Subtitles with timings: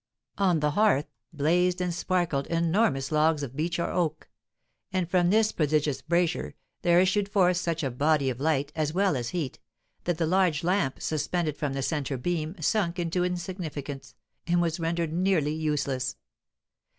[0.39, 4.27] On the hearth blazed and sparkled enormous logs of beech or oak;
[4.91, 9.15] and from this prodigious brazier there issued forth such a body of light, as well
[9.15, 9.59] as heat,
[10.05, 14.15] that the large lamp suspended from the centre beam sunk into insignificance,
[14.47, 16.15] and was rendered nearly useless.